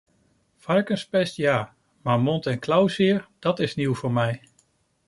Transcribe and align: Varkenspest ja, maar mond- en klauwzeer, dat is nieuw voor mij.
Varkenspest 0.55 1.35
ja, 1.37 1.73
maar 2.01 2.19
mond- 2.19 2.45
en 2.45 2.59
klauwzeer, 2.59 3.27
dat 3.39 3.59
is 3.59 3.75
nieuw 3.75 3.95
voor 3.95 4.11
mij. 4.11 4.41